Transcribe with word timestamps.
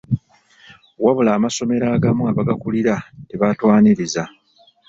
Wabula 1.03 1.29
amasomero 1.37 1.85
agamu 1.95 2.23
abagakulira 2.31 2.95
tebaatwaniriza. 3.29 4.23